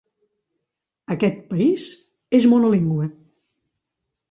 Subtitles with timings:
[1.15, 1.85] Aquest país
[2.41, 3.09] és monolingüe.